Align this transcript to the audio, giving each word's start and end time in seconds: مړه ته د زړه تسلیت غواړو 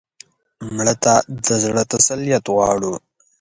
مړه 0.75 0.95
ته 1.03 1.13
د 1.45 1.47
زړه 1.63 1.83
تسلیت 1.91 2.45
غواړو 2.53 2.93